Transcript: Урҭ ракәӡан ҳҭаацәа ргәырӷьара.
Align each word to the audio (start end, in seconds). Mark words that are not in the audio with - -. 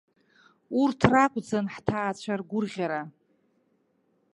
Урҭ 0.81 0.99
ракәӡан 1.11 1.65
ҳҭаацәа 1.73 2.33
ргәырӷьара. 2.39 3.01